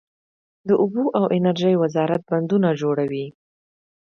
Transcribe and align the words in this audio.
د 0.67 0.69
اوبو 0.81 1.03
او 1.19 1.25
انرژۍ 1.37 1.75
وزارت 1.83 2.21
بندونه 2.31 2.69
جوړوي 2.81 3.25